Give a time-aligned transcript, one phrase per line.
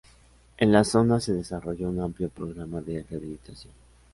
[0.57, 3.71] En la zona se desarrolló un amplio programa de rehabilitación.